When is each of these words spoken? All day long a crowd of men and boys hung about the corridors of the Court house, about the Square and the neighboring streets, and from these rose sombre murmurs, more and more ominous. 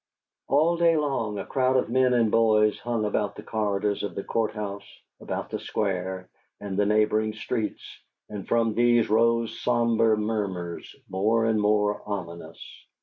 All 0.47 0.77
day 0.77 0.97
long 0.97 1.37
a 1.37 1.45
crowd 1.45 1.77
of 1.77 1.91
men 1.91 2.15
and 2.15 2.31
boys 2.31 2.79
hung 2.79 3.05
about 3.05 3.35
the 3.35 3.43
corridors 3.43 4.01
of 4.01 4.15
the 4.15 4.23
Court 4.23 4.51
house, 4.53 4.99
about 5.19 5.51
the 5.51 5.59
Square 5.59 6.27
and 6.59 6.75
the 6.75 6.87
neighboring 6.87 7.33
streets, 7.35 7.83
and 8.27 8.47
from 8.47 8.73
these 8.73 9.11
rose 9.11 9.59
sombre 9.61 10.17
murmurs, 10.17 10.95
more 11.07 11.45
and 11.45 11.61
more 11.61 12.01
ominous. 12.09 12.59